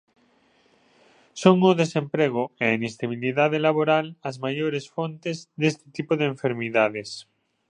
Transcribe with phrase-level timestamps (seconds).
[1.41, 7.09] Son o desemprego e a inestabilidade laboral as maiores fontes deste tipo de enfermidades.